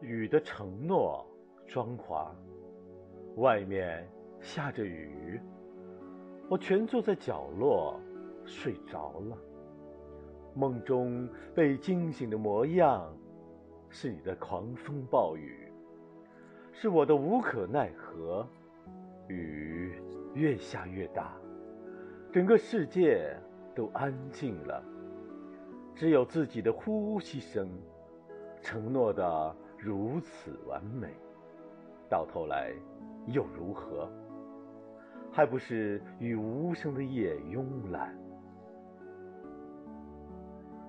[0.00, 1.26] 雨的承诺
[1.66, 2.34] 装华，
[3.36, 4.06] 外面
[4.40, 5.40] 下着雨，
[6.48, 7.98] 我蜷坐在角落
[8.44, 9.38] 睡着了。
[10.54, 13.10] 梦中被惊醒的模样，
[13.88, 15.72] 是你的狂风暴雨，
[16.72, 18.46] 是我的无可奈何。
[19.28, 20.00] 雨
[20.34, 21.36] 越下越大，
[22.32, 23.36] 整个世界
[23.74, 24.82] 都安静了，
[25.96, 27.68] 只有自己的呼吸声，
[28.62, 31.08] 承诺的如此完美，
[32.08, 32.72] 到头来
[33.26, 34.10] 又如何？
[35.32, 38.16] 还不是与无声的夜慵懒。